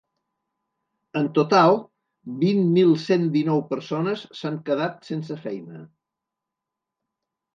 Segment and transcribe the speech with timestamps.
[1.19, 1.75] En total,
[2.43, 5.83] vint mil cent dinou persones s’han quedat sense feina.